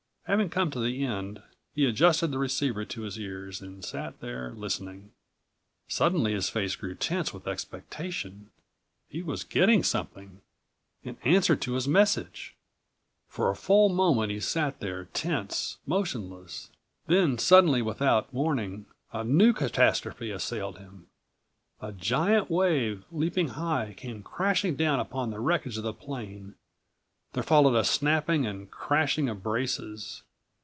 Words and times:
Having 0.27 0.49
come 0.51 0.71
to 0.71 0.79
the 0.79 1.03
end, 1.03 1.43
he 1.75 1.83
adjusted 1.85 2.27
the 2.27 2.37
receiver 2.37 2.85
to 2.85 3.01
his 3.01 3.19
ears 3.19 3.59
and 3.59 3.83
sat 3.83 4.21
there 4.21 4.51
listening. 4.51 5.11
Suddenly 5.89 6.31
his 6.31 6.47
face 6.47 6.73
grew 6.77 6.95
tense 6.95 7.33
with 7.33 7.47
expectation. 7.49 8.49
He 9.09 9.21
was 9.21 9.43
getting 9.43 9.83
something, 9.83 10.39
an 11.03 11.17
answer 11.25 11.57
to 11.57 11.73
his 11.73 11.85
message. 11.85 12.55
For 13.27 13.49
a 13.49 13.57
full 13.57 13.89
moment 13.89 14.31
he 14.31 14.39
sat 14.39 14.79
there 14.79 15.03
tense, 15.11 15.79
motionless. 15.85 16.69
Then, 17.07 17.37
suddenly, 17.37 17.81
without 17.81 18.33
warning, 18.33 18.85
a 19.11 19.25
new 19.25 19.51
catastrophe 19.51 20.31
assailed 20.31 20.77
him. 20.77 21.07
A 21.81 21.91
giant 21.91 22.49
wave, 22.49 23.03
leaping 23.11 23.49
high, 23.49 23.95
came 23.97 24.23
crashing 24.23 24.77
down 24.77 25.01
upon 25.01 25.29
the 25.31 25.41
wreckage 25.41 25.75
of 25.75 25.83
the 25.83 25.91
plane. 25.93 26.55
There 27.33 27.41
followed 27.43 27.75
a 27.77 27.85
snapping 27.85 28.45
and 28.45 28.69
crashing 28.69 29.29
of 29.29 29.41
braces. 29.41 30.23